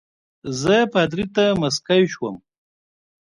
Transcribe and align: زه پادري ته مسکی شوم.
زه 0.61 0.75
پادري 0.93 1.25
ته 1.35 1.43
مسکی 1.61 2.03
شوم. 2.13 2.35